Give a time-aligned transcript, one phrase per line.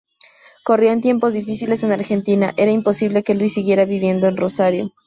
[0.63, 4.91] Corrían tiempos difíciles en Argentina, era imposible que Luis siguiera viviendo en Rosario.